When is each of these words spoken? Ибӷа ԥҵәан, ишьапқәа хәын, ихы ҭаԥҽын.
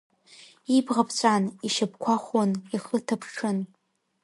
Ибӷа 0.77 1.03
ԥҵәан, 1.07 1.43
ишьапқәа 1.65 2.15
хәын, 2.23 2.51
ихы 2.75 2.97
ҭаԥҽын. 3.07 3.57